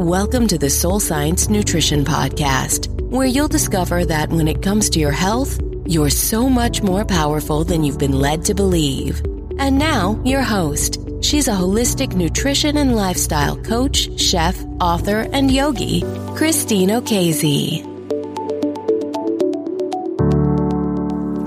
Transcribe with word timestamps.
Welcome 0.00 0.46
to 0.46 0.56
the 0.56 0.70
Soul 0.70 0.98
Science 0.98 1.50
Nutrition 1.50 2.06
Podcast, 2.06 2.88
where 3.10 3.26
you'll 3.26 3.48
discover 3.48 4.06
that 4.06 4.30
when 4.30 4.48
it 4.48 4.62
comes 4.62 4.88
to 4.88 4.98
your 4.98 5.12
health, 5.12 5.60
you're 5.84 6.08
so 6.08 6.48
much 6.48 6.82
more 6.82 7.04
powerful 7.04 7.64
than 7.64 7.84
you've 7.84 7.98
been 7.98 8.18
led 8.18 8.42
to 8.46 8.54
believe. 8.54 9.20
And 9.58 9.78
now, 9.78 10.18
your 10.24 10.40
host. 10.40 11.00
She's 11.20 11.48
a 11.48 11.52
holistic 11.52 12.14
nutrition 12.14 12.78
and 12.78 12.96
lifestyle 12.96 13.58
coach, 13.58 14.18
chef, 14.18 14.58
author, 14.80 15.28
and 15.34 15.50
yogi, 15.50 16.00
Christine 16.34 16.88
Okezie. 16.88 17.84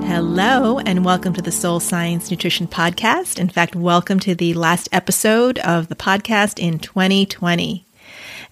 Hello, 0.05 0.77
and 0.77 1.03
welcome 1.03 1.33
to 1.33 1.41
the 1.41 1.51
Soul 1.51 1.79
Science 1.79 2.29
Nutrition 2.29 2.67
Podcast. 2.67 3.39
In 3.39 3.49
fact, 3.49 3.75
welcome 3.75 4.19
to 4.19 4.35
the 4.35 4.53
last 4.53 4.89
episode 4.91 5.57
of 5.57 5.87
the 5.87 5.95
podcast 5.95 6.59
in 6.59 6.77
2020. 6.77 7.87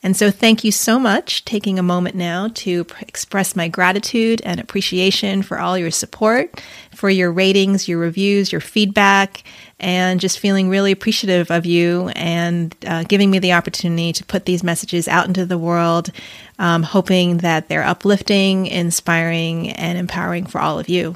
And 0.03 0.17
so, 0.17 0.31
thank 0.31 0.63
you 0.63 0.71
so 0.71 0.97
much 0.97 1.45
taking 1.45 1.77
a 1.77 1.83
moment 1.83 2.15
now 2.15 2.49
to 2.55 2.85
pr- 2.85 3.03
express 3.07 3.55
my 3.55 3.67
gratitude 3.67 4.41
and 4.43 4.59
appreciation 4.59 5.43
for 5.43 5.59
all 5.59 5.77
your 5.77 5.91
support, 5.91 6.59
for 6.95 7.09
your 7.09 7.31
ratings, 7.31 7.87
your 7.87 7.99
reviews, 7.99 8.51
your 8.51 8.61
feedback, 8.61 9.43
and 9.79 10.19
just 10.19 10.39
feeling 10.39 10.69
really 10.69 10.91
appreciative 10.91 11.51
of 11.51 11.67
you 11.67 12.09
and 12.15 12.75
uh, 12.87 13.03
giving 13.03 13.29
me 13.29 13.37
the 13.37 13.53
opportunity 13.53 14.11
to 14.13 14.25
put 14.25 14.45
these 14.45 14.63
messages 14.63 15.07
out 15.07 15.27
into 15.27 15.45
the 15.45 15.57
world, 15.57 16.11
um, 16.57 16.81
hoping 16.81 17.37
that 17.37 17.69
they're 17.69 17.83
uplifting, 17.83 18.65
inspiring, 18.65 19.69
and 19.71 19.99
empowering 19.99 20.47
for 20.47 20.59
all 20.59 20.79
of 20.79 20.89
you. 20.89 21.15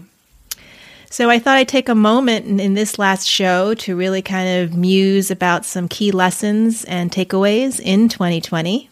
So 1.16 1.30
I 1.30 1.40
thought 1.40 1.58
I'd 1.58 1.70
take 1.70 1.88
a 1.88 1.96
moment 1.96 2.46
in, 2.46 2.60
in, 2.60 2.74
this 2.74 3.00
last 3.00 3.26
show 3.26 3.74
to 3.76 3.96
really 3.96 4.22
kind 4.22 4.60
of 4.60 4.76
muse 4.76 5.32
about 5.32 5.64
some 5.64 5.88
key 5.88 6.12
lessons 6.12 6.84
and 6.84 7.10
takeaways 7.10 7.80
in 7.80 8.10
2020. 8.10 8.90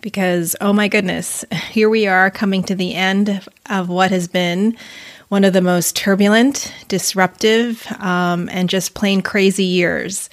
Because, 0.00 0.56
oh 0.60 0.72
my 0.72 0.88
goodness, 0.88 1.44
here 1.70 1.88
we 1.88 2.08
are 2.08 2.32
coming 2.32 2.64
to 2.64 2.74
the 2.74 2.96
end 2.96 3.46
of 3.70 3.88
what 3.88 4.10
has 4.10 4.26
been 4.26 4.76
one 5.28 5.44
of 5.44 5.52
the 5.52 5.60
most 5.60 5.94
turbulent, 5.94 6.74
disruptive, 6.88 7.86
um, 8.00 8.48
and 8.48 8.68
just 8.68 8.94
plain 8.94 9.22
crazy 9.22 9.62
years. 9.62 10.30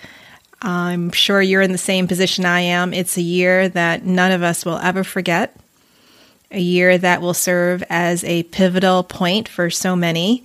I'm 0.64 1.12
sure 1.12 1.44
you're 1.44 1.62
in 1.62 1.74
the 1.74 1.78
same 1.78 2.08
position 2.08 2.44
I 2.44 2.62
am. 2.62 2.92
It's 2.92 3.18
a 3.18 3.22
year 3.22 3.70
that 3.70 4.04
none 4.04 4.32
of 4.32 4.42
us 4.42 4.66
will 4.66 4.80
ever 4.80 5.04
forget, 5.04 5.56
a 6.50 6.60
year 6.60 6.98
that 6.98 7.22
will 7.22 7.36
serve 7.36 7.84
as 7.88 8.24
a 8.24 8.42
pivotal 8.42 9.04
point 9.04 9.48
for 9.48 9.70
so 9.70 9.96
many 9.96 10.44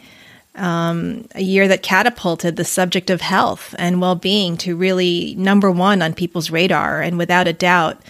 um, 0.56 1.26
a 1.34 1.42
year 1.42 1.66
that 1.68 1.82
catapulted 1.82 2.56
the 2.56 2.64
subject 2.64 3.10
of 3.10 3.20
health 3.20 3.74
and 3.78 4.00
well 4.00 4.14
being 4.14 4.56
to 4.58 4.76
really 4.76 5.34
number 5.36 5.70
one 5.70 6.02
on 6.02 6.14
people's 6.14 6.50
radar, 6.50 7.02
and 7.02 7.18
without 7.18 7.48
a 7.48 7.52
doubt, 7.52 8.00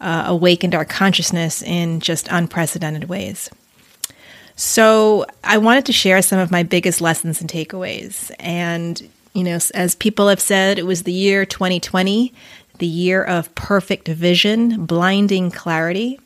uh, 0.00 0.24
awakened 0.26 0.74
our 0.74 0.84
consciousness 0.84 1.62
in 1.62 2.00
just 2.00 2.28
unprecedented 2.30 3.04
ways. 3.04 3.48
So, 4.56 5.26
I 5.42 5.58
wanted 5.58 5.86
to 5.86 5.92
share 5.92 6.20
some 6.22 6.38
of 6.38 6.50
my 6.50 6.62
biggest 6.62 7.00
lessons 7.00 7.40
and 7.40 7.48
takeaways. 7.48 8.30
And, 8.38 9.08
you 9.32 9.44
know, 9.44 9.58
as 9.74 9.94
people 9.94 10.28
have 10.28 10.40
said, 10.40 10.78
it 10.78 10.86
was 10.86 11.04
the 11.04 11.12
year 11.12 11.46
2020, 11.46 12.34
the 12.78 12.86
year 12.86 13.22
of 13.22 13.54
perfect 13.54 14.08
vision, 14.08 14.84
blinding 14.84 15.50
clarity. 15.50 16.20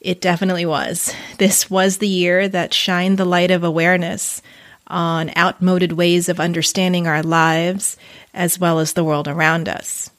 It 0.00 0.20
definitely 0.20 0.66
was. 0.66 1.12
This 1.38 1.68
was 1.68 1.98
the 1.98 2.08
year 2.08 2.48
that 2.48 2.72
shined 2.72 3.18
the 3.18 3.24
light 3.24 3.50
of 3.50 3.64
awareness 3.64 4.40
on 4.88 5.30
outmoded 5.36 5.92
ways 5.92 6.28
of 6.28 6.40
understanding 6.40 7.06
our 7.06 7.22
lives 7.22 7.96
as 8.34 8.58
well 8.58 8.78
as 8.78 8.92
the 8.92 9.04
world 9.04 9.28
around 9.28 9.68
us. 9.68 10.10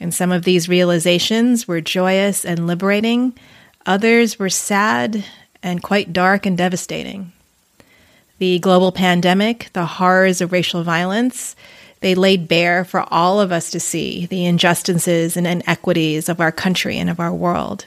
And 0.00 0.14
some 0.14 0.32
of 0.32 0.44
these 0.44 0.68
realizations 0.68 1.66
were 1.66 1.80
joyous 1.80 2.44
and 2.44 2.66
liberating, 2.66 3.34
others 3.86 4.38
were 4.38 4.50
sad 4.50 5.24
and 5.62 5.82
quite 5.82 6.12
dark 6.12 6.46
and 6.46 6.56
devastating. 6.56 7.32
The 8.38 8.60
global 8.60 8.92
pandemic, 8.92 9.70
the 9.72 9.86
horrors 9.86 10.40
of 10.40 10.52
racial 10.52 10.84
violence, 10.84 11.56
they 12.00 12.14
laid 12.14 12.46
bare 12.46 12.84
for 12.84 13.04
all 13.12 13.40
of 13.40 13.50
us 13.50 13.70
to 13.70 13.80
see 13.80 14.26
the 14.26 14.46
injustices 14.46 15.36
and 15.36 15.46
inequities 15.46 16.28
of 16.28 16.40
our 16.40 16.52
country 16.52 16.96
and 16.96 17.10
of 17.10 17.18
our 17.18 17.34
world. 17.34 17.86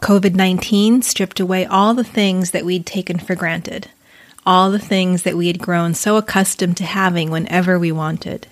COVID 0.00 0.34
19 0.34 1.02
stripped 1.02 1.40
away 1.40 1.66
all 1.66 1.94
the 1.94 2.04
things 2.04 2.52
that 2.52 2.64
we'd 2.64 2.86
taken 2.86 3.18
for 3.18 3.34
granted 3.34 3.88
all 4.46 4.70
the 4.70 4.78
things 4.78 5.24
that 5.24 5.36
we 5.36 5.48
had 5.48 5.58
grown 5.58 5.92
so 5.92 6.16
accustomed 6.16 6.76
to 6.76 6.84
having 6.84 7.30
whenever 7.30 7.78
we 7.78 7.90
wanted. 7.90 8.46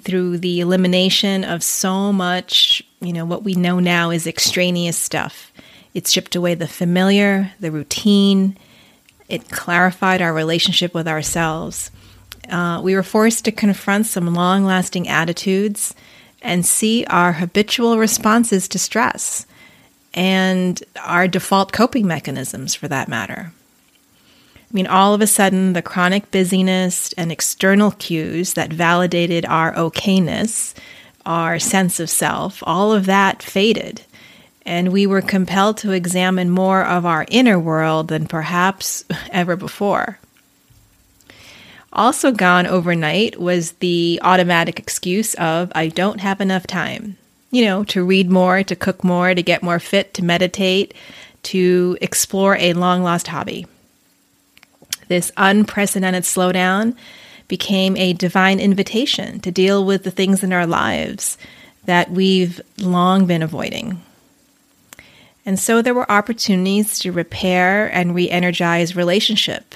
Through 0.00 0.38
the 0.38 0.60
elimination 0.60 1.44
of 1.44 1.62
so 1.62 2.12
much, 2.12 2.82
you 3.00 3.12
know, 3.12 3.24
what 3.24 3.44
we 3.44 3.54
know 3.54 3.78
now 3.78 4.10
is 4.10 4.26
extraneous 4.26 4.98
stuff. 4.98 5.52
It 5.94 6.08
stripped 6.08 6.34
away 6.34 6.54
the 6.54 6.68
familiar, 6.68 7.52
the 7.60 7.70
routine. 7.70 8.56
It 9.28 9.48
clarified 9.48 10.20
our 10.20 10.32
relationship 10.32 10.92
with 10.92 11.08
ourselves. 11.08 11.90
Uh, 12.48 12.80
we 12.82 12.94
were 12.96 13.02
forced 13.04 13.44
to 13.44 13.52
confront 13.52 14.06
some 14.06 14.34
long 14.34 14.64
lasting 14.64 15.08
attitudes 15.08 15.94
and 16.42 16.66
see 16.66 17.04
our 17.06 17.32
habitual 17.32 17.98
responses 17.98 18.66
to 18.68 18.78
stress 18.78 19.46
and 20.14 20.82
our 21.00 21.28
default 21.28 21.72
coping 21.72 22.06
mechanisms 22.06 22.74
for 22.74 22.88
that 22.88 23.08
matter. 23.08 23.52
I 24.70 24.74
mean, 24.74 24.86
all 24.86 25.14
of 25.14 25.20
a 25.20 25.26
sudden, 25.26 25.72
the 25.72 25.82
chronic 25.82 26.30
busyness 26.30 27.12
and 27.14 27.32
external 27.32 27.90
cues 27.90 28.54
that 28.54 28.72
validated 28.72 29.44
our 29.46 29.74
okayness, 29.74 30.74
our 31.26 31.58
sense 31.58 31.98
of 31.98 32.08
self, 32.08 32.62
all 32.64 32.92
of 32.92 33.06
that 33.06 33.42
faded. 33.42 34.02
And 34.64 34.92
we 34.92 35.08
were 35.08 35.22
compelled 35.22 35.78
to 35.78 35.90
examine 35.90 36.50
more 36.50 36.84
of 36.84 37.04
our 37.04 37.26
inner 37.28 37.58
world 37.58 38.08
than 38.08 38.28
perhaps 38.28 39.04
ever 39.32 39.56
before. 39.56 40.20
Also, 41.92 42.30
gone 42.30 42.68
overnight 42.68 43.40
was 43.40 43.72
the 43.72 44.20
automatic 44.22 44.78
excuse 44.78 45.34
of, 45.34 45.72
I 45.74 45.88
don't 45.88 46.20
have 46.20 46.40
enough 46.40 46.68
time. 46.68 47.16
You 47.50 47.64
know, 47.64 47.82
to 47.84 48.04
read 48.04 48.30
more, 48.30 48.62
to 48.62 48.76
cook 48.76 49.02
more, 49.02 49.34
to 49.34 49.42
get 49.42 49.64
more 49.64 49.80
fit, 49.80 50.14
to 50.14 50.24
meditate, 50.24 50.94
to 51.44 51.98
explore 52.00 52.56
a 52.56 52.74
long 52.74 53.02
lost 53.02 53.26
hobby. 53.26 53.66
This 55.10 55.32
unprecedented 55.36 56.22
slowdown 56.22 56.94
became 57.48 57.96
a 57.96 58.12
divine 58.12 58.60
invitation 58.60 59.40
to 59.40 59.50
deal 59.50 59.84
with 59.84 60.04
the 60.04 60.12
things 60.12 60.44
in 60.44 60.52
our 60.52 60.68
lives 60.68 61.36
that 61.84 62.12
we've 62.12 62.60
long 62.78 63.26
been 63.26 63.42
avoiding. 63.42 64.00
And 65.44 65.58
so 65.58 65.82
there 65.82 65.94
were 65.94 66.08
opportunities 66.08 66.96
to 67.00 67.10
repair 67.10 67.92
and 67.92 68.14
re 68.14 68.30
energize 68.30 68.94
relationship, 68.94 69.74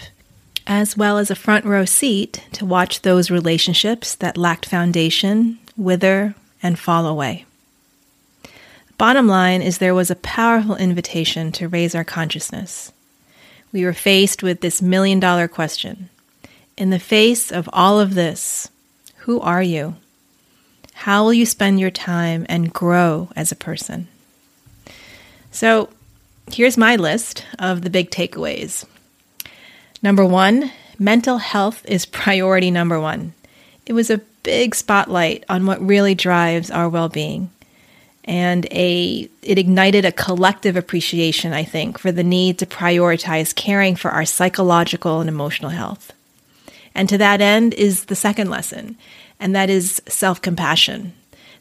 as 0.68 0.96
well 0.96 1.18
as 1.18 1.32
a 1.32 1.34
front 1.34 1.64
row 1.64 1.84
seat 1.84 2.44
to 2.52 2.64
watch 2.64 3.02
those 3.02 3.28
relationships 3.28 4.14
that 4.14 4.36
lacked 4.36 4.66
foundation 4.66 5.58
wither 5.76 6.36
and 6.62 6.78
fall 6.78 7.08
away. 7.08 7.44
Bottom 8.98 9.26
line 9.26 9.62
is 9.62 9.78
there 9.78 9.96
was 9.96 10.12
a 10.12 10.14
powerful 10.14 10.76
invitation 10.76 11.50
to 11.50 11.66
raise 11.66 11.96
our 11.96 12.04
consciousness 12.04 12.92
we 13.74 13.84
were 13.84 13.92
faced 13.92 14.40
with 14.42 14.60
this 14.60 14.80
million 14.80 15.18
dollar 15.18 15.48
question. 15.48 16.08
In 16.76 16.90
the 16.90 17.00
face 17.00 17.50
of 17.50 17.68
all 17.72 17.98
of 17.98 18.14
this, 18.14 18.70
who 19.18 19.40
are 19.40 19.62
you? 19.62 19.96
How 20.94 21.24
will 21.24 21.34
you 21.34 21.44
spend 21.44 21.80
your 21.80 21.90
time 21.90 22.46
and 22.48 22.72
grow 22.72 23.30
as 23.34 23.50
a 23.50 23.56
person? 23.56 24.06
So, 25.50 25.88
here's 26.52 26.78
my 26.78 26.94
list 26.94 27.44
of 27.58 27.82
the 27.82 27.90
big 27.90 28.10
takeaways. 28.10 28.84
Number 30.02 30.24
one, 30.24 30.70
mental 30.96 31.38
health 31.38 31.84
is 31.84 32.06
priority 32.24 32.70
number 32.70 33.00
one. 33.00 33.34
It 33.86 33.92
was 33.92 34.08
a 34.08 34.20
big 34.44 34.76
spotlight 34.76 35.42
on 35.48 35.66
what 35.66 35.84
really 35.84 36.14
drives 36.14 36.70
our 36.70 36.88
well 36.88 37.08
being 37.08 37.50
and 38.24 38.66
a 38.70 39.28
it 39.42 39.58
ignited 39.58 40.04
a 40.04 40.12
collective 40.12 40.76
appreciation 40.76 41.52
i 41.52 41.62
think 41.62 41.98
for 41.98 42.10
the 42.10 42.24
need 42.24 42.58
to 42.58 42.66
prioritize 42.66 43.54
caring 43.54 43.94
for 43.94 44.10
our 44.10 44.24
psychological 44.24 45.20
and 45.20 45.28
emotional 45.28 45.70
health. 45.70 46.12
And 46.94 47.08
to 47.08 47.18
that 47.18 47.40
end 47.40 47.74
is 47.74 48.04
the 48.04 48.16
second 48.16 48.50
lesson 48.50 48.96
and 49.40 49.54
that 49.54 49.68
is 49.68 50.00
self-compassion. 50.08 51.12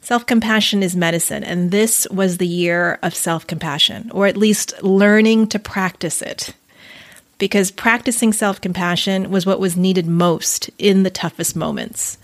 Self-compassion 0.01 0.83
is 0.83 0.95
medicine 0.95 1.43
and 1.43 1.71
this 1.71 2.07
was 2.11 2.37
the 2.37 2.47
year 2.47 2.99
of 3.01 3.15
self-compassion 3.15 4.11
or 4.13 4.27
at 4.27 4.37
least 4.37 4.81
learning 4.83 5.47
to 5.47 5.59
practice 5.59 6.21
it. 6.21 6.53
Because 7.39 7.71
practicing 7.71 8.31
self-compassion 8.31 9.31
was 9.31 9.45
what 9.45 9.59
was 9.59 9.75
needed 9.75 10.07
most 10.07 10.69
in 10.77 11.03
the 11.03 11.09
toughest 11.09 11.55
moments 11.55 12.17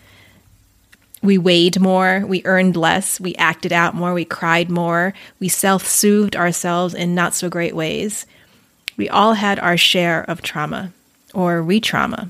we 1.21 1.37
weighed 1.37 1.79
more, 1.79 2.23
we 2.25 2.41
earned 2.45 2.75
less, 2.75 3.19
we 3.19 3.35
acted 3.35 3.73
out 3.73 3.93
more, 3.95 4.13
we 4.13 4.25
cried 4.25 4.69
more, 4.69 5.13
we 5.39 5.49
self 5.49 5.85
soothed 5.85 6.35
ourselves 6.35 6.93
in 6.93 7.15
not 7.15 7.33
so 7.33 7.49
great 7.49 7.75
ways. 7.75 8.25
We 8.97 9.09
all 9.09 9.33
had 9.33 9.59
our 9.59 9.77
share 9.77 10.23
of 10.23 10.41
trauma 10.41 10.91
or 11.33 11.61
re 11.61 11.79
trauma. 11.79 12.29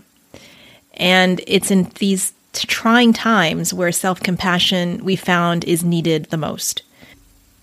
And 0.94 1.42
it's 1.48 1.72
in 1.72 1.92
these 2.00 2.34
trying 2.54 3.14
times 3.14 3.74
where 3.74 3.92
self 3.92 4.20
compassion 4.22 5.04
we 5.04 5.16
found 5.16 5.64
is 5.66 5.84
needed 5.84 6.26
the 6.26 6.38
most. 6.38 6.84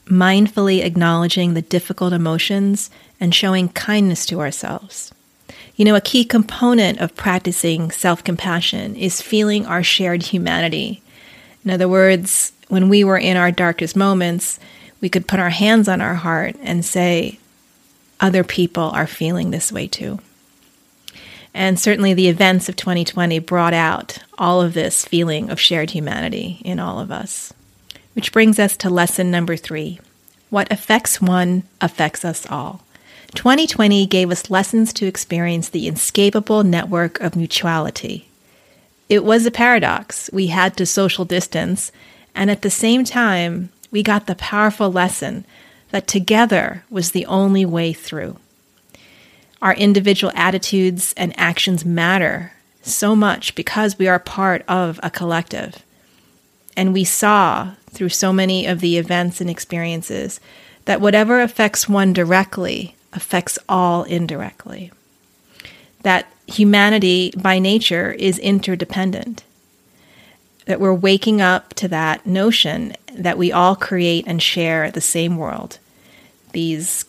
mindfully 0.06 0.84
acknowledging 0.84 1.54
the 1.54 1.62
difficult 1.62 2.12
emotions 2.12 2.90
and 3.18 3.34
showing 3.34 3.68
kindness 3.70 4.24
to 4.26 4.40
ourselves. 4.40 5.12
You 5.74 5.84
know, 5.84 5.96
a 5.96 6.00
key 6.00 6.24
component 6.24 7.00
of 7.00 7.16
practicing 7.16 7.90
self 7.90 8.22
compassion 8.22 8.94
is 8.94 9.20
feeling 9.20 9.66
our 9.66 9.82
shared 9.82 10.22
humanity. 10.22 11.02
In 11.66 11.72
other 11.72 11.88
words, 11.88 12.52
when 12.68 12.88
we 12.88 13.02
were 13.02 13.18
in 13.18 13.36
our 13.36 13.50
darkest 13.50 13.96
moments, 13.96 14.60
we 15.00 15.08
could 15.08 15.26
put 15.26 15.40
our 15.40 15.50
hands 15.50 15.88
on 15.88 16.00
our 16.00 16.14
heart 16.14 16.54
and 16.62 16.84
say, 16.84 17.40
other 18.20 18.44
people 18.44 18.84
are 18.84 19.08
feeling 19.08 19.50
this 19.50 19.72
way 19.72 19.88
too. 19.88 20.20
And 21.52 21.76
certainly 21.80 22.14
the 22.14 22.28
events 22.28 22.68
of 22.68 22.76
2020 22.76 23.40
brought 23.40 23.74
out 23.74 24.18
all 24.38 24.62
of 24.62 24.74
this 24.74 25.04
feeling 25.04 25.50
of 25.50 25.58
shared 25.58 25.90
humanity 25.90 26.62
in 26.64 26.78
all 26.78 27.00
of 27.00 27.10
us. 27.10 27.52
Which 28.14 28.32
brings 28.32 28.60
us 28.60 28.76
to 28.76 28.88
lesson 28.88 29.32
number 29.32 29.56
three 29.56 29.98
what 30.50 30.70
affects 30.70 31.20
one 31.20 31.64
affects 31.80 32.24
us 32.24 32.46
all. 32.48 32.84
2020 33.34 34.06
gave 34.06 34.30
us 34.30 34.50
lessons 34.50 34.92
to 34.92 35.06
experience 35.06 35.68
the 35.68 35.88
inescapable 35.88 36.62
network 36.62 37.18
of 37.20 37.34
mutuality. 37.34 38.25
It 39.08 39.24
was 39.24 39.46
a 39.46 39.50
paradox. 39.50 40.30
We 40.32 40.48
had 40.48 40.76
to 40.76 40.86
social 40.86 41.24
distance, 41.24 41.92
and 42.34 42.50
at 42.50 42.62
the 42.62 42.70
same 42.70 43.04
time, 43.04 43.70
we 43.90 44.02
got 44.02 44.26
the 44.26 44.34
powerful 44.34 44.90
lesson 44.90 45.44
that 45.90 46.06
together 46.06 46.84
was 46.90 47.12
the 47.12 47.26
only 47.26 47.64
way 47.64 47.92
through. 47.92 48.38
Our 49.62 49.74
individual 49.74 50.32
attitudes 50.34 51.14
and 51.16 51.38
actions 51.38 51.84
matter 51.84 52.52
so 52.82 53.16
much 53.16 53.54
because 53.54 53.98
we 53.98 54.08
are 54.08 54.18
part 54.18 54.64
of 54.68 55.00
a 55.02 55.10
collective. 55.10 55.82
And 56.76 56.92
we 56.92 57.04
saw 57.04 57.72
through 57.90 58.10
so 58.10 58.32
many 58.32 58.66
of 58.66 58.80
the 58.80 58.98
events 58.98 59.40
and 59.40 59.48
experiences 59.48 60.40
that 60.84 61.00
whatever 61.00 61.40
affects 61.40 61.88
one 61.88 62.12
directly 62.12 62.94
affects 63.12 63.58
all 63.68 64.04
indirectly. 64.04 64.92
That 66.02 66.30
humanity 66.46 67.32
by 67.36 67.58
nature 67.58 68.12
is 68.12 68.38
interdependent. 68.38 69.44
That 70.66 70.80
we're 70.80 70.94
waking 70.94 71.40
up 71.40 71.74
to 71.74 71.88
that 71.88 72.26
notion 72.26 72.94
that 73.12 73.38
we 73.38 73.52
all 73.52 73.76
create 73.76 74.24
and 74.26 74.42
share 74.42 74.90
the 74.90 75.00
same 75.00 75.36
world. 75.36 75.78
These 76.52 77.04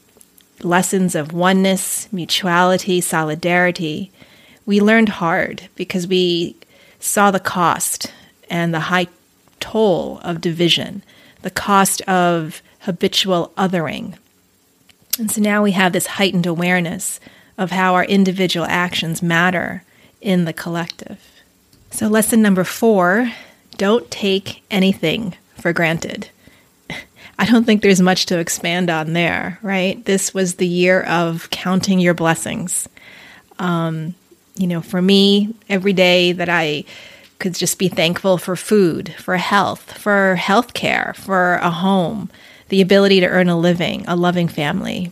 lessons 0.61 1.15
of 1.15 1.33
oneness, 1.33 2.11
mutuality, 2.11 3.01
solidarity, 3.01 4.11
we 4.65 4.79
learned 4.79 5.09
hard 5.09 5.69
because 5.75 6.07
we 6.07 6.55
saw 6.99 7.31
the 7.31 7.39
cost 7.39 8.11
and 8.49 8.73
the 8.73 8.81
high 8.81 9.07
toll 9.59 10.19
of 10.23 10.41
division, 10.41 11.03
the 11.41 11.49
cost 11.49 12.01
of 12.01 12.61
habitual 12.81 13.51
othering. 13.57 14.15
And 15.19 15.31
so 15.31 15.41
now 15.41 15.63
we 15.63 15.71
have 15.71 15.93
this 15.93 16.07
heightened 16.07 16.45
awareness 16.45 17.19
of 17.57 17.71
how 17.71 17.95
our 17.95 18.05
individual 18.05 18.65
actions 18.67 19.21
matter 19.21 19.83
in 20.21 20.45
the 20.45 20.53
collective. 20.53 21.19
So, 21.91 22.07
lesson 22.07 22.41
number 22.41 22.63
four 22.63 23.31
don't 23.77 24.09
take 24.09 24.63
anything 24.71 25.35
for 25.55 25.71
granted. 25.73 26.29
I 27.39 27.45
don't 27.45 27.63
think 27.63 27.81
there's 27.81 28.01
much 28.01 28.25
to 28.27 28.39
expand 28.39 28.89
on 28.89 29.13
there, 29.13 29.59
right? 29.61 30.03
This 30.05 30.33
was 30.33 30.55
the 30.55 30.67
year 30.67 31.01
of 31.01 31.49
counting 31.49 31.99
your 31.99 32.13
blessings. 32.13 32.89
Um, 33.59 34.15
you 34.55 34.67
know, 34.67 34.81
for 34.81 35.01
me, 35.01 35.53
every 35.69 35.93
day 35.93 36.31
that 36.31 36.49
I 36.49 36.83
could 37.39 37.53
just 37.53 37.77
be 37.77 37.87
thankful 37.87 38.37
for 38.37 38.55
food, 38.55 39.13
for 39.19 39.37
health, 39.37 39.97
for 39.97 40.35
health 40.35 40.73
care, 40.73 41.13
for 41.15 41.55
a 41.55 41.69
home, 41.69 42.29
the 42.69 42.81
ability 42.81 43.19
to 43.19 43.27
earn 43.27 43.49
a 43.49 43.57
living, 43.57 44.03
a 44.07 44.15
loving 44.15 44.47
family. 44.47 45.11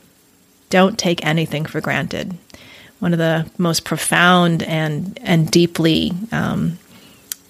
Don't 0.75 1.00
take 1.00 1.25
anything 1.25 1.63
for 1.66 1.80
granted. 1.80 2.38
One 3.00 3.13
of 3.13 3.18
the 3.18 3.50
most 3.57 3.86
profound 3.86 4.62
and, 4.62 5.18
and 5.22 5.50
deeply 5.50 6.12
um, 6.33 6.80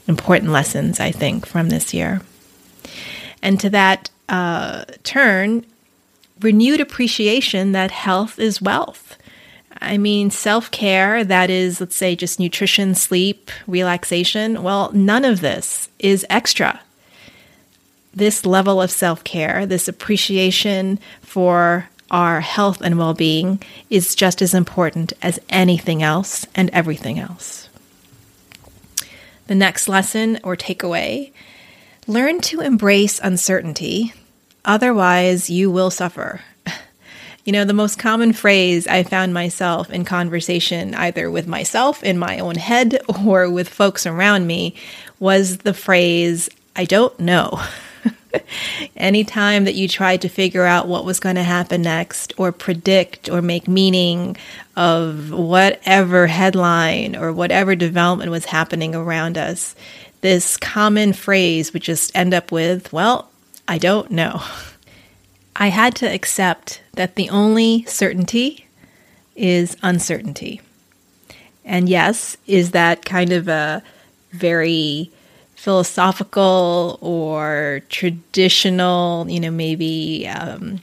important 0.08 0.52
lessons, 0.52 1.00
I 1.00 1.10
think, 1.10 1.48
from 1.48 1.70
this 1.70 1.92
year. 1.92 2.22
And 3.42 3.60
to 3.62 3.72
that 3.72 4.12
uh, 4.30 4.86
turn, 5.02 5.66
renewed 6.40 6.80
appreciation 6.80 7.72
that 7.72 7.90
health 7.90 8.38
is 8.38 8.62
wealth. 8.62 9.18
I 9.82 9.98
mean, 9.98 10.30
self 10.30 10.70
care, 10.70 11.24
that 11.24 11.50
is, 11.50 11.80
let's 11.80 11.96
say, 11.96 12.16
just 12.16 12.40
nutrition, 12.40 12.94
sleep, 12.94 13.50
relaxation, 13.66 14.62
well, 14.62 14.92
none 14.94 15.26
of 15.26 15.42
this 15.42 15.90
is 15.98 16.28
extra. 16.30 16.80
This 18.14 18.46
level 18.46 18.80
of 18.80 18.92
self 18.92 19.24
care, 19.24 19.66
this 19.66 19.88
appreciation 19.88 21.00
for 21.24 21.90
our 22.16 22.40
health 22.40 22.80
and 22.80 22.98
well 22.98 23.14
being, 23.14 23.62
is 23.90 24.16
just 24.16 24.42
as 24.42 24.54
important 24.54 25.12
as 25.22 25.38
anything 25.50 26.02
else 26.02 26.48
and 26.56 26.70
everything 26.70 27.20
else. 27.20 27.68
The 29.48 29.56
next 29.56 29.90
lesson 29.90 30.40
or 30.42 30.56
takeaway 30.56 31.34
learn 32.08 32.40
to 32.40 32.62
embrace 32.62 33.20
uncertainty, 33.22 34.14
otherwise, 34.64 35.50
you 35.50 35.70
will 35.70 35.92
suffer. 35.92 36.42
You 37.44 37.52
know, 37.52 37.64
the 37.64 37.74
most 37.74 38.00
common 38.00 38.34
phrase 38.34 38.88
I 38.88 39.04
found 39.04 39.32
myself 39.32 39.92
in 39.92 40.04
conversation, 40.04 40.96
either 40.96 41.30
with 41.30 41.46
myself 41.46 42.04
in 42.04 42.18
my 42.18 42.40
own 42.40 42.56
head 42.56 43.00
or 43.24 43.48
with 43.52 43.70
folks 43.70 44.08
around 44.08 44.48
me, 44.48 44.74
was 45.20 45.58
the 45.58 45.76
phrase, 45.76 46.50
I 46.76 46.86
don't 46.86 47.20
know. 47.20 47.62
Anytime 48.98 49.66
that 49.66 49.76
you 49.76 49.88
tried 49.88 50.22
to 50.22 50.30
figure 50.30 50.66
out 50.66 50.88
what 50.88 51.06
was 51.06 51.20
going 51.20 51.36
to 51.36 51.44
happen 51.44 51.82
next, 51.82 52.34
or 52.38 52.52
predict 52.52 53.30
or 53.30 53.42
make 53.42 53.68
meaning 53.68 54.38
of 54.76 55.32
whatever 55.32 56.28
headline 56.28 57.16
or 57.16 57.32
whatever 57.32 57.76
development 57.76 58.32
was 58.32 58.46
happening 58.46 58.96
around 58.96 59.38
us, 59.38 59.76
this 60.22 60.58
common 60.58 61.14
phrase 61.14 61.74
would 61.74 61.84
just 61.84 62.16
end 62.16 62.34
up 62.34 62.52
with, 62.52 62.92
Well, 62.92 63.30
I 63.68 63.78
don't 63.78 64.12
know. 64.12 64.42
I 65.56 65.68
had 65.68 65.96
to 65.96 66.06
accept 66.06 66.82
that 66.94 67.16
the 67.16 67.30
only 67.30 67.86
certainty 67.86 68.68
is 69.36 69.78
uncertainty. 69.82 70.62
And 71.64 71.90
yes, 71.90 72.38
is 72.46 72.72
that 72.72 73.06
kind 73.06 73.32
of 73.32 73.48
a 73.48 73.82
very 74.32 75.12
philosophical 75.56 77.00
or 77.02 77.82
traditional, 77.90 79.30
you 79.30 79.40
know, 79.40 79.52
maybe 79.52 80.28
um, 80.28 80.82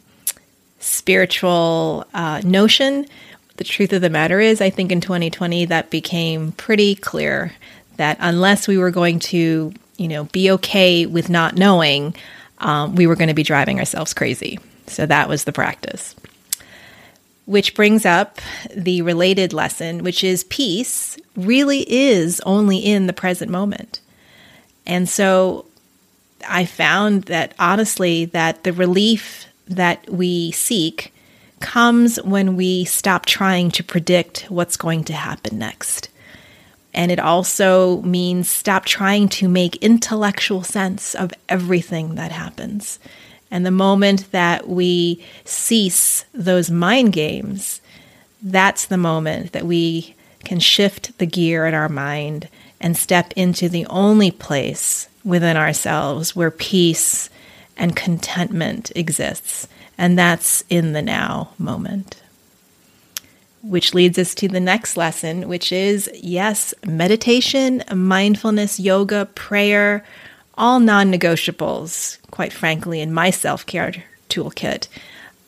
spiritual 0.80 2.06
uh, 2.14 2.40
notion? 2.44 3.06
The 3.56 3.64
truth 3.64 3.92
of 3.92 4.02
the 4.02 4.10
matter 4.10 4.40
is, 4.40 4.60
I 4.60 4.70
think 4.70 4.90
in 4.90 5.00
2020 5.00 5.66
that 5.66 5.90
became 5.90 6.52
pretty 6.52 6.94
clear 6.94 7.52
that 7.96 8.16
unless 8.20 8.66
we 8.66 8.78
were 8.78 8.90
going 8.90 9.18
to, 9.20 9.72
you 9.96 10.08
know, 10.08 10.24
be 10.24 10.50
okay 10.52 11.06
with 11.06 11.28
not 11.28 11.56
knowing, 11.56 12.14
um, 12.58 12.94
we 12.94 13.06
were 13.06 13.16
going 13.16 13.28
to 13.28 13.34
be 13.34 13.42
driving 13.42 13.78
ourselves 13.78 14.14
crazy. 14.14 14.58
So 14.86 15.06
that 15.06 15.28
was 15.28 15.44
the 15.44 15.52
practice. 15.52 16.16
Which 17.44 17.74
brings 17.74 18.06
up 18.06 18.40
the 18.74 19.02
related 19.02 19.52
lesson, 19.52 20.02
which 20.02 20.22
is 20.24 20.44
peace 20.44 21.18
really 21.36 21.84
is 21.92 22.40
only 22.46 22.78
in 22.78 23.06
the 23.06 23.12
present 23.12 23.50
moment. 23.50 24.00
And 24.86 25.08
so 25.08 25.66
I 26.48 26.64
found 26.64 27.24
that 27.24 27.54
honestly, 27.58 28.26
that 28.26 28.64
the 28.64 28.72
relief 28.72 29.46
that 29.68 30.08
we 30.10 30.52
seek 30.52 31.12
comes 31.60 32.20
when 32.22 32.56
we 32.56 32.84
stop 32.84 33.24
trying 33.26 33.70
to 33.70 33.84
predict 33.84 34.46
what's 34.48 34.76
going 34.76 35.04
to 35.04 35.12
happen 35.12 35.58
next. 35.58 36.08
And 36.94 37.10
it 37.10 37.20
also 37.20 38.02
means 38.02 38.50
stop 38.50 38.84
trying 38.84 39.28
to 39.30 39.48
make 39.48 39.76
intellectual 39.76 40.62
sense 40.62 41.14
of 41.14 41.32
everything 41.48 42.16
that 42.16 42.32
happens. 42.32 42.98
And 43.50 43.64
the 43.64 43.70
moment 43.70 44.30
that 44.32 44.68
we 44.68 45.24
cease 45.44 46.24
those 46.34 46.70
mind 46.70 47.12
games, 47.12 47.80
that's 48.42 48.86
the 48.86 48.96
moment 48.96 49.52
that 49.52 49.64
we 49.64 50.14
can 50.44 50.58
shift 50.58 51.16
the 51.18 51.26
gear 51.26 51.66
in 51.66 51.74
our 51.74 51.88
mind 51.88 52.48
and 52.82 52.96
step 52.96 53.32
into 53.36 53.68
the 53.68 53.86
only 53.86 54.30
place 54.30 55.08
within 55.24 55.56
ourselves 55.56 56.36
where 56.36 56.50
peace 56.50 57.30
and 57.76 57.96
contentment 57.96 58.92
exists. 58.94 59.66
And 59.96 60.18
that's 60.18 60.64
in 60.68 60.92
the 60.92 61.02
now 61.02 61.52
moment 61.58 62.22
which 63.62 63.94
leads 63.94 64.18
us 64.18 64.34
to 64.34 64.48
the 64.48 64.60
next 64.60 64.96
lesson, 64.96 65.48
which 65.48 65.72
is 65.72 66.10
yes, 66.14 66.74
meditation, 66.84 67.82
mindfulness, 67.94 68.80
yoga, 68.80 69.26
prayer, 69.34 70.04
all 70.58 70.80
non 70.80 71.10
negotiables, 71.10 72.18
quite 72.30 72.52
frankly, 72.52 73.00
in 73.00 73.12
my 73.12 73.30
self 73.30 73.64
care 73.64 73.92
toolkit. 74.28 74.88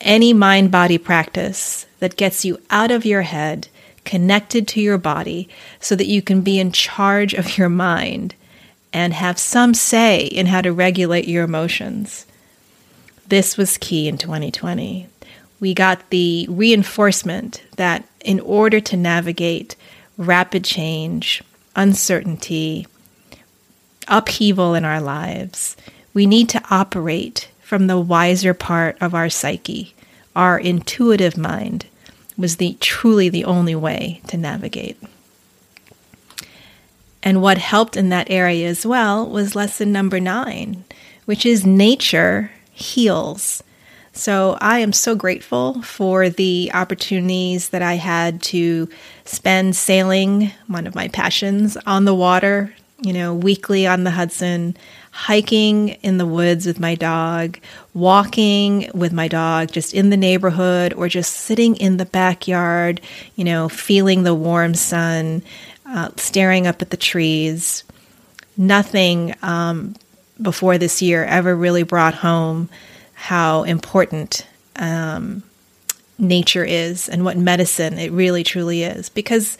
Any 0.01 0.33
mind 0.33 0.71
body 0.71 0.97
practice 0.97 1.85
that 1.99 2.17
gets 2.17 2.45
you 2.45 2.59
out 2.69 2.91
of 2.91 3.05
your 3.05 3.23
head, 3.23 3.67
connected 4.05 4.67
to 4.69 4.81
your 4.81 4.97
body, 4.97 5.49
so 5.79 5.95
that 5.95 6.07
you 6.07 6.21
can 6.21 6.41
be 6.41 6.59
in 6.59 6.71
charge 6.71 7.33
of 7.33 7.57
your 7.57 7.69
mind 7.69 8.35
and 8.93 9.13
have 9.13 9.37
some 9.37 9.73
say 9.73 10.21
in 10.25 10.45
how 10.45 10.61
to 10.61 10.71
regulate 10.71 11.27
your 11.27 11.43
emotions. 11.43 12.25
this 13.27 13.57
was 13.57 13.77
key 13.77 14.07
in 14.07 14.17
2020. 14.17 15.07
We 15.59 15.73
got 15.73 16.09
the 16.09 16.45
reinforcement 16.49 17.63
that 17.75 18.07
in 18.23 18.39
order 18.39 18.79
to 18.81 18.95
navigate 18.97 19.75
rapid 20.17 20.63
change, 20.63 21.43
uncertainty, 21.75 22.87
upheaval 24.07 24.75
in 24.75 24.85
our 24.85 25.01
lives, 25.01 25.75
we 26.13 26.25
need 26.25 26.49
to 26.49 26.63
operate 26.69 27.49
from 27.61 27.87
the 27.87 27.99
wiser 27.99 28.53
part 28.53 28.95
of 29.01 29.13
our 29.15 29.29
psyche. 29.29 29.95
Our 30.35 30.59
intuitive 30.59 31.37
mind 31.37 31.87
was 32.37 32.57
the 32.57 32.77
truly 32.79 33.29
the 33.29 33.45
only 33.45 33.75
way 33.75 34.21
to 34.27 34.37
navigate. 34.37 35.01
And 37.23 37.41
what 37.41 37.57
helped 37.57 37.97
in 37.97 38.09
that 38.09 38.29
area 38.29 38.67
as 38.67 38.85
well 38.85 39.27
was 39.27 39.55
lesson 39.55 39.91
number 39.91 40.19
nine, 40.19 40.83
which 41.25 41.45
is 41.45 41.65
nature 41.65 42.51
heals. 42.71 43.63
So 44.13 44.57
I 44.61 44.79
am 44.79 44.93
so 44.93 45.15
grateful 45.15 45.81
for 45.81 46.29
the 46.29 46.71
opportunities 46.73 47.69
that 47.69 47.81
I 47.81 47.95
had 47.95 48.41
to 48.43 48.87
spend 49.25 49.75
sailing, 49.75 50.51
one 50.67 50.87
of 50.87 50.95
my 50.95 51.07
passions, 51.09 51.77
on 51.85 52.05
the 52.05 52.15
water, 52.15 52.73
you 53.05 53.13
know, 53.13 53.33
weekly 53.33 53.85
on 53.85 54.03
the 54.03 54.11
Hudson, 54.11 54.75
hiking 55.11 55.89
in 55.89 56.17
the 56.17 56.25
woods 56.25 56.65
with 56.65 56.79
my 56.79 56.95
dog, 56.95 57.59
walking 57.93 58.89
with 58.93 59.13
my 59.13 59.27
dog 59.27 59.71
just 59.71 59.93
in 59.93 60.09
the 60.09 60.17
neighborhood, 60.17 60.91
or 60.93 61.07
just 61.07 61.33
sitting 61.33 61.75
in 61.75 61.97
the 61.97 62.05
backyard, 62.05 62.99
you 63.35 63.43
know, 63.43 63.69
feeling 63.69 64.23
the 64.23 64.33
warm 64.33 64.73
sun, 64.73 65.43
uh, 65.85 66.09
staring 66.17 66.65
up 66.65 66.81
at 66.81 66.89
the 66.89 66.97
trees. 66.97 67.83
Nothing 68.57 69.35
um, 69.43 69.95
before 70.41 70.77
this 70.77 71.01
year 71.01 71.23
ever 71.25 71.55
really 71.55 71.83
brought 71.83 72.15
home 72.15 72.69
how 73.13 73.63
important 73.63 74.45
um, 74.77 75.43
nature 76.17 76.65
is 76.65 77.07
and 77.07 77.23
what 77.23 77.37
medicine 77.37 77.99
it 77.99 78.11
really 78.11 78.43
truly 78.43 78.83
is. 78.83 79.09
Because, 79.09 79.57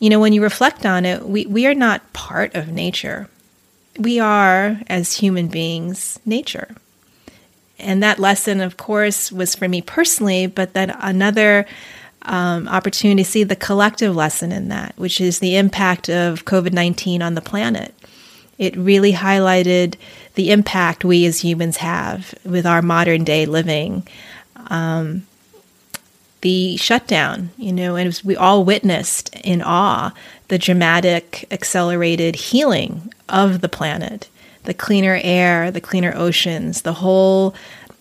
you 0.00 0.08
know, 0.10 0.18
when 0.18 0.32
you 0.32 0.42
reflect 0.42 0.84
on 0.84 1.04
it, 1.04 1.28
we, 1.28 1.46
we 1.46 1.66
are 1.66 1.74
not 1.74 2.12
part 2.12 2.54
of 2.54 2.68
nature. 2.68 3.28
We 3.98 4.18
are, 4.18 4.80
as 4.88 5.18
human 5.18 5.48
beings, 5.48 6.18
nature. 6.24 6.74
And 7.78 8.02
that 8.02 8.18
lesson, 8.18 8.60
of 8.60 8.76
course, 8.76 9.30
was 9.30 9.54
for 9.54 9.68
me 9.68 9.82
personally, 9.82 10.46
but 10.46 10.72
then 10.72 10.90
another 10.90 11.66
um, 12.22 12.66
opportunity 12.68 13.22
to 13.22 13.30
see 13.30 13.44
the 13.44 13.56
collective 13.56 14.16
lesson 14.16 14.52
in 14.52 14.68
that, 14.68 14.96
which 14.96 15.20
is 15.20 15.38
the 15.38 15.56
impact 15.56 16.08
of 16.08 16.44
COVID 16.44 16.72
19 16.72 17.22
on 17.22 17.34
the 17.34 17.40
planet. 17.40 17.94
It 18.58 18.76
really 18.76 19.12
highlighted 19.12 19.94
the 20.34 20.50
impact 20.50 21.04
we 21.04 21.24
as 21.26 21.40
humans 21.40 21.78
have 21.78 22.34
with 22.44 22.66
our 22.66 22.82
modern 22.82 23.24
day 23.24 23.46
living. 23.46 24.06
Um, 24.68 25.26
the 26.40 26.76
shutdown, 26.76 27.50
you 27.56 27.72
know, 27.72 27.96
and 27.96 28.20
we 28.24 28.36
all 28.36 28.64
witnessed 28.64 29.34
in 29.44 29.62
awe 29.62 30.12
the 30.48 30.58
dramatic, 30.58 31.46
accelerated 31.50 32.34
healing 32.34 33.12
of 33.28 33.60
the 33.60 33.68
planet, 33.68 34.28
the 34.64 34.74
cleaner 34.74 35.20
air, 35.22 35.70
the 35.70 35.80
cleaner 35.80 36.12
oceans, 36.16 36.82
the 36.82 36.94
whole 36.94 37.54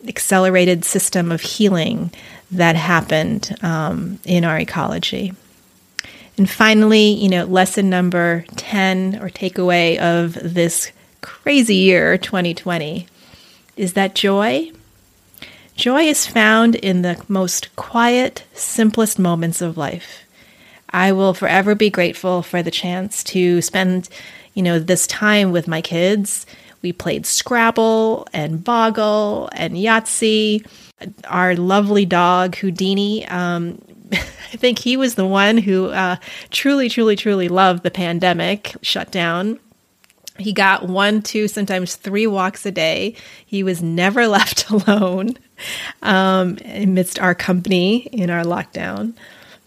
accelerated 0.07 0.83
system 0.83 1.31
of 1.31 1.41
healing 1.41 2.11
that 2.51 2.75
happened 2.75 3.55
um, 3.61 4.19
in 4.25 4.43
our 4.43 4.57
ecology. 4.57 5.33
And 6.37 6.49
finally, 6.49 7.11
you 7.11 7.29
know, 7.29 7.45
lesson 7.45 7.89
number 7.89 8.45
10 8.55 9.19
or 9.21 9.29
takeaway 9.29 9.99
of 9.99 10.37
this 10.41 10.91
crazy 11.21 11.75
year, 11.75 12.17
2020, 12.17 13.07
is 13.75 13.93
that 13.93 14.15
joy. 14.15 14.71
Joy 15.79 16.01
is 16.01 16.27
found 16.27 16.75
in 16.75 17.03
the 17.03 17.23
most 17.29 17.73
quiet, 17.77 18.43
simplest 18.53 19.17
moments 19.17 19.61
of 19.61 19.77
life. 19.77 20.25
I 20.89 21.13
will 21.13 21.33
forever 21.33 21.73
be 21.73 21.89
grateful 21.89 22.41
for 22.41 22.61
the 22.61 22.69
chance 22.69 23.23
to 23.23 23.61
spend, 23.61 24.09
you 24.53 24.61
know, 24.61 24.77
this 24.77 25.07
time 25.07 25.53
with 25.53 25.69
my 25.69 25.81
kids. 25.81 26.45
We 26.81 26.91
played 26.91 27.25
Scrabble 27.25 28.27
and 28.33 28.61
Boggle 28.61 29.47
and 29.53 29.75
Yahtzee. 29.75 30.67
Our 31.29 31.55
lovely 31.55 32.05
dog 32.05 32.57
Houdini. 32.57 33.25
Um, 33.27 33.81
I 34.11 34.57
think 34.57 34.79
he 34.79 34.97
was 34.97 35.15
the 35.15 35.25
one 35.25 35.57
who 35.57 35.91
uh, 35.91 36.17
truly, 36.51 36.89
truly, 36.89 37.15
truly 37.15 37.47
loved 37.47 37.83
the 37.83 37.91
pandemic 37.91 38.75
shutdown 38.81 39.57
he 40.39 40.53
got 40.53 40.87
one, 40.87 41.21
two, 41.21 41.47
sometimes 41.47 41.95
three 41.95 42.27
walks 42.27 42.65
a 42.65 42.71
day. 42.71 43.15
He 43.45 43.63
was 43.63 43.81
never 43.81 44.27
left 44.27 44.69
alone 44.69 45.37
um, 46.01 46.57
amidst 46.65 47.19
our 47.19 47.35
company 47.35 47.97
in 48.11 48.29
our 48.29 48.43
lockdown. 48.43 49.13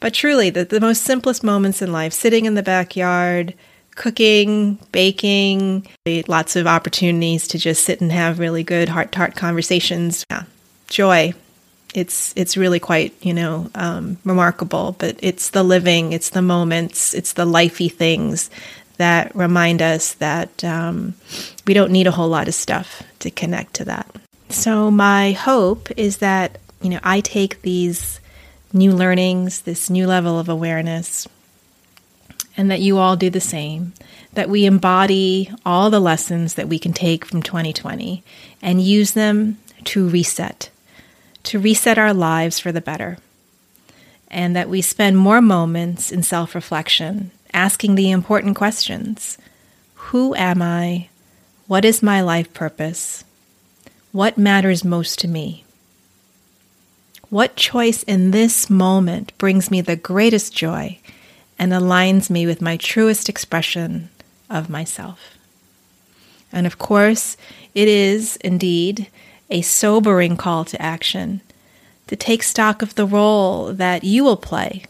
But 0.00 0.14
truly, 0.14 0.50
the, 0.50 0.64
the 0.64 0.80
most 0.80 1.02
simplest 1.02 1.44
moments 1.44 1.80
in 1.80 1.92
life 1.92 2.12
sitting 2.12 2.44
in 2.44 2.54
the 2.54 2.62
backyard, 2.62 3.54
cooking, 3.94 4.78
baking, 4.90 5.86
lots 6.26 6.56
of 6.56 6.66
opportunities 6.66 7.46
to 7.48 7.58
just 7.58 7.84
sit 7.84 8.00
and 8.00 8.10
have 8.10 8.40
really 8.40 8.64
good 8.64 8.88
heart 8.88 9.12
to 9.12 9.18
heart 9.18 9.36
conversations. 9.36 10.24
Yeah, 10.30 10.44
joy. 10.88 11.34
It's 11.94 12.32
it's 12.36 12.56
really 12.56 12.80
quite 12.80 13.14
you 13.20 13.34
know 13.34 13.70
um, 13.74 14.16
remarkable, 14.24 14.96
but 14.98 15.16
it's 15.20 15.50
the 15.50 15.62
living, 15.62 16.12
it's 16.12 16.30
the 16.30 16.42
moments, 16.42 17.14
it's 17.14 17.34
the 17.34 17.44
lifey 17.44 17.92
things 17.92 18.50
that 18.96 19.34
remind 19.34 19.82
us 19.82 20.14
that 20.14 20.62
um, 20.64 21.14
we 21.66 21.74
don't 21.74 21.92
need 21.92 22.06
a 22.06 22.12
whole 22.12 22.28
lot 22.28 22.48
of 22.48 22.54
stuff 22.54 23.02
to 23.20 23.30
connect 23.30 23.74
to 23.74 23.84
that. 23.84 24.14
So, 24.48 24.90
my 24.90 25.32
hope 25.32 25.90
is 25.96 26.18
that, 26.18 26.58
you 26.82 26.90
know, 26.90 27.00
I 27.02 27.20
take 27.20 27.62
these 27.62 28.20
new 28.72 28.92
learnings, 28.92 29.62
this 29.62 29.88
new 29.88 30.06
level 30.06 30.38
of 30.38 30.48
awareness, 30.48 31.26
and 32.56 32.70
that 32.70 32.80
you 32.80 32.98
all 32.98 33.16
do 33.16 33.30
the 33.30 33.40
same, 33.40 33.94
that 34.34 34.50
we 34.50 34.66
embody 34.66 35.50
all 35.64 35.90
the 35.90 36.00
lessons 36.00 36.54
that 36.54 36.68
we 36.68 36.78
can 36.78 36.92
take 36.92 37.24
from 37.24 37.42
2020 37.42 38.22
and 38.60 38.80
use 38.80 39.12
them 39.12 39.58
to 39.84 40.08
reset, 40.08 40.70
to 41.44 41.58
reset 41.58 41.98
our 41.98 42.12
lives 42.12 42.58
for 42.58 42.72
the 42.72 42.80
better, 42.80 43.18
and 44.28 44.54
that 44.54 44.68
we 44.68 44.80
spend 44.80 45.16
more 45.16 45.40
moments 45.40 46.12
in 46.12 46.22
self 46.22 46.54
reflection 46.54 47.30
asking 47.54 47.94
the 47.94 48.10
important 48.10 48.56
questions 48.56 49.38
Who 49.94 50.34
am 50.34 50.62
I? 50.62 51.08
What 51.66 51.84
is 51.84 52.02
my 52.02 52.20
life 52.20 52.52
purpose? 52.52 53.24
What 54.12 54.36
matters 54.36 54.84
most 54.84 55.18
to 55.20 55.28
me? 55.28 55.64
What 57.30 57.56
choice 57.56 58.02
in 58.02 58.30
this 58.30 58.68
moment 58.68 59.36
brings 59.38 59.70
me 59.70 59.80
the 59.80 59.96
greatest 59.96 60.54
joy 60.54 60.98
and 61.58 61.72
aligns 61.72 62.28
me 62.28 62.46
with 62.46 62.60
my 62.60 62.76
truest 62.76 63.28
expression 63.28 64.10
of 64.50 64.68
myself? 64.68 65.38
And 66.52 66.66
of 66.66 66.78
course, 66.78 67.38
it 67.74 67.88
is 67.88 68.36
indeed 68.36 69.06
a 69.48 69.62
sobering 69.62 70.36
call 70.36 70.66
to 70.66 70.82
action 70.82 71.40
to 72.08 72.16
take 72.16 72.42
stock 72.42 72.82
of 72.82 72.94
the 72.94 73.06
role 73.06 73.72
that 73.72 74.04
you 74.04 74.24
will 74.24 74.36
play 74.36 74.84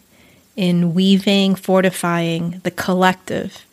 in 0.56 0.94
weaving, 0.94 1.54
fortifying 1.54 2.60
the 2.64 2.70
collective 2.70 3.64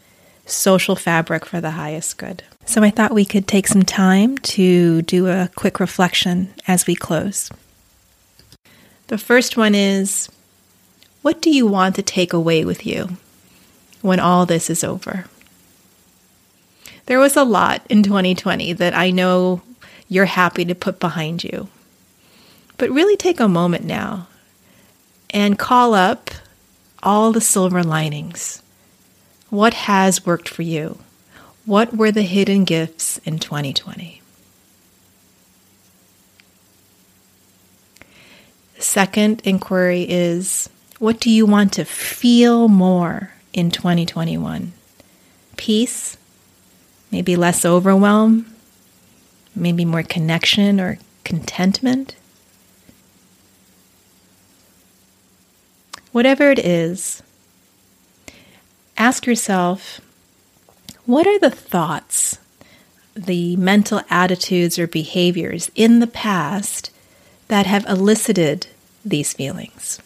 social 0.45 0.95
fabric 0.95 1.45
for 1.45 1.61
the 1.61 1.71
highest 1.71 2.17
good. 2.17 2.43
So 2.65 2.83
I 2.83 2.89
thought 2.89 3.13
we 3.13 3.25
could 3.25 3.47
take 3.47 3.67
some 3.67 3.83
time 3.83 4.37
to 4.39 5.01
do 5.03 5.27
a 5.27 5.49
quick 5.55 5.79
reflection 5.79 6.53
as 6.67 6.87
we 6.87 6.95
close. 6.95 7.49
The 9.07 9.17
first 9.17 9.57
one 9.57 9.73
is 9.75 10.29
what 11.21 11.41
do 11.41 11.49
you 11.49 11.67
want 11.67 11.95
to 11.95 12.01
take 12.01 12.31
away 12.31 12.63
with 12.63 12.85
you 12.85 13.17
when 14.01 14.19
all 14.19 14.45
this 14.45 14.69
is 14.69 14.83
over? 14.83 15.25
There 17.07 17.19
was 17.19 17.35
a 17.35 17.43
lot 17.43 17.81
in 17.89 18.03
2020 18.03 18.73
that 18.73 18.93
I 18.93 19.09
know 19.09 19.61
you're 20.07 20.25
happy 20.25 20.65
to 20.65 20.75
put 20.75 20.99
behind 20.99 21.43
you. 21.43 21.69
But 22.77 22.91
really 22.91 23.17
take 23.17 23.39
a 23.39 23.47
moment 23.47 23.83
now 23.83 24.27
and 25.31 25.59
call 25.59 25.93
up 25.93 26.31
all 27.03 27.31
the 27.31 27.41
silver 27.41 27.83
linings. 27.83 28.61
What 29.49 29.73
has 29.73 30.25
worked 30.25 30.49
for 30.49 30.61
you? 30.61 30.99
What 31.65 31.95
were 31.95 32.11
the 32.11 32.23
hidden 32.23 32.63
gifts 32.63 33.19
in 33.19 33.39
2020? 33.39 34.21
The 38.75 38.81
second 38.81 39.41
inquiry 39.43 40.05
is 40.07 40.69
what 40.99 41.19
do 41.19 41.29
you 41.29 41.45
want 41.45 41.73
to 41.73 41.85
feel 41.85 42.67
more 42.67 43.31
in 43.53 43.71
2021? 43.71 44.73
Peace, 45.57 46.17
maybe 47.11 47.35
less 47.35 47.65
overwhelm, 47.65 48.53
maybe 49.55 49.85
more 49.85 50.03
connection 50.03 50.79
or 50.79 50.97
contentment? 51.23 52.15
Whatever 56.11 56.51
it 56.51 56.59
is, 56.59 57.21
ask 58.97 59.25
yourself 59.25 60.01
what 61.05 61.25
are 61.27 61.39
the 61.39 61.51
thoughts 61.51 62.39
the 63.25 63.55
mental 63.57 64.01
attitudes 64.09 64.79
or 64.79 64.87
behaviors 64.87 65.69
in 65.75 65.99
the 65.99 66.07
past 66.07 66.91
that 67.47 67.65
have 67.65 67.85
elicited 67.85 68.67
these 69.03 69.33
feelings. 69.33 69.99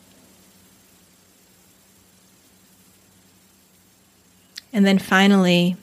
And 4.72 4.86
then 4.86 4.98
finally, 4.98 5.76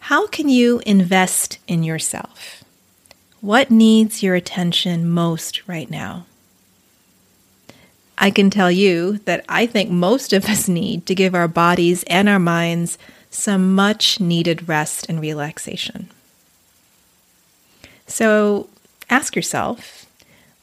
how 0.00 0.26
can 0.26 0.48
you 0.48 0.82
invest 0.84 1.58
in 1.66 1.82
yourself? 1.82 2.62
What 3.40 3.70
needs 3.70 4.22
your 4.22 4.34
attention 4.34 5.08
most 5.08 5.66
right 5.66 5.90
now? 5.90 6.26
I 8.22 8.30
can 8.30 8.50
tell 8.50 8.70
you 8.70 9.16
that 9.24 9.46
I 9.48 9.64
think 9.64 9.90
most 9.90 10.34
of 10.34 10.44
us 10.44 10.68
need 10.68 11.06
to 11.06 11.14
give 11.14 11.34
our 11.34 11.48
bodies 11.48 12.04
and 12.06 12.28
our 12.28 12.38
minds 12.38 12.98
some 13.30 13.74
much 13.74 14.20
needed 14.20 14.68
rest 14.68 15.06
and 15.08 15.20
relaxation. 15.20 16.10
So 18.06 18.68
ask 19.08 19.34
yourself 19.34 20.06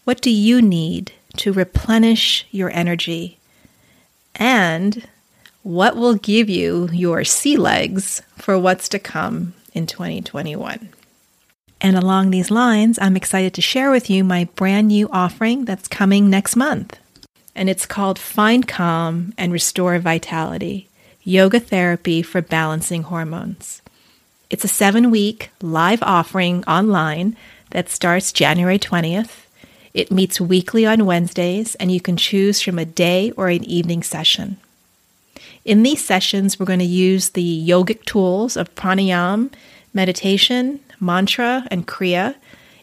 what 0.03 0.21
do 0.21 0.29
you 0.29 0.61
need 0.61 1.11
to 1.37 1.51
replenish 1.51 2.45
your 2.51 2.69
energy? 2.69 3.39
And 4.35 5.07
what 5.63 5.97
will 5.97 6.13
give 6.13 6.49
you 6.49 6.89
your 6.93 7.23
sea 7.23 7.57
legs 7.57 8.21
for 8.37 8.57
what's 8.59 8.87
to 8.89 8.99
come 8.99 9.53
in 9.73 9.87
2021? 9.87 10.89
And 11.81 11.97
along 11.97 12.29
these 12.29 12.51
lines, 12.51 12.97
I'm 13.01 13.17
excited 13.17 13.53
to 13.55 13.61
share 13.61 13.91
with 13.91 14.09
you 14.09 14.23
my 14.23 14.45
brand 14.55 14.87
new 14.89 15.09
offering 15.11 15.65
that's 15.65 15.87
coming 15.87 16.29
next 16.29 16.55
month 16.55 16.97
and 17.57 17.69
it's 17.69 17.87
called 17.87 18.19
Find 18.19 18.67
Calm 18.67 19.33
and 19.37 19.51
Restore 19.51 19.97
Vitality 19.97 20.87
Yoga 21.23 21.59
Therapy 21.59 22.21
for 22.21 22.41
Balancing 22.41 23.03
Hormones. 23.03 23.81
It's 24.49 24.63
a 24.63 24.69
seven 24.69 25.11
week 25.11 25.49
live 25.61 26.01
offering 26.03 26.63
online 26.65 27.35
that 27.71 27.89
starts 27.89 28.31
January 28.31 28.79
20th. 28.79 29.47
It 29.93 30.11
meets 30.11 30.39
weekly 30.39 30.85
on 30.85 31.07
Wednesdays, 31.07 31.73
and 31.75 31.91
you 31.91 31.99
can 31.99 32.15
choose 32.15 32.61
from 32.61 32.77
a 32.77 32.85
day 32.85 33.31
or 33.31 33.49
an 33.49 33.63
evening 33.65 34.03
session. 34.03 34.57
In 35.65 35.83
these 35.83 36.05
sessions, 36.05 36.59
we're 36.59 36.65
going 36.67 36.79
to 36.79 36.85
use 36.85 37.29
the 37.29 37.67
yogic 37.67 38.05
tools 38.05 38.55
of 38.55 38.73
pranayam, 38.75 39.51
meditation, 39.93 40.79
mantra, 40.99 41.67
and 41.71 41.87
kriya 41.87 42.35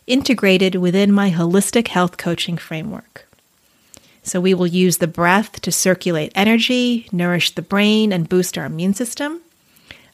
integrated 0.07 0.75
within 0.75 1.13
my 1.13 1.31
holistic 1.31 1.89
health 1.89 2.19
coaching 2.19 2.59
framework. 2.59 3.24
So 4.25 4.41
we 4.41 4.55
will 4.55 4.67
use 4.67 4.97
the 4.97 5.07
breath 5.07 5.61
to 5.61 5.71
circulate 5.71 6.33
energy, 6.35 7.09
nourish 7.13 7.55
the 7.55 7.63
brain, 7.63 8.13
and 8.13 8.29
boost 8.29 8.59
our 8.59 8.65
immune 8.65 8.95
system. 8.95 9.43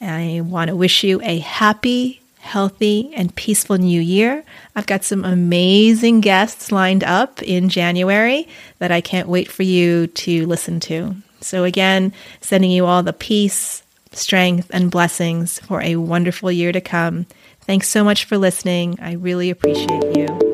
I 0.00 0.40
want 0.42 0.68
to 0.68 0.76
wish 0.76 1.04
you 1.04 1.20
a 1.22 1.40
happy, 1.40 2.22
healthy, 2.38 3.12
and 3.14 3.34
peaceful 3.34 3.76
new 3.76 4.00
year. 4.00 4.44
I've 4.74 4.86
got 4.86 5.04
some 5.04 5.22
amazing 5.24 6.20
guests 6.20 6.72
lined 6.72 7.04
up 7.04 7.42
in 7.42 7.68
January 7.68 8.48
that 8.78 8.92
I 8.92 9.02
can't 9.02 9.28
wait 9.28 9.50
for 9.50 9.64
you 9.64 10.06
to 10.06 10.46
listen 10.46 10.80
to. 10.80 11.16
So, 11.40 11.64
again, 11.64 12.12
sending 12.40 12.70
you 12.70 12.86
all 12.86 13.02
the 13.02 13.12
peace, 13.12 13.82
strength, 14.12 14.70
and 14.72 14.90
blessings 14.90 15.58
for 15.60 15.82
a 15.82 15.96
wonderful 15.96 16.50
year 16.50 16.72
to 16.72 16.80
come. 16.80 17.26
Thanks 17.62 17.88
so 17.88 18.02
much 18.02 18.24
for 18.24 18.38
listening. 18.38 18.98
I 19.00 19.12
really 19.12 19.50
appreciate 19.50 20.16
you. 20.16 20.49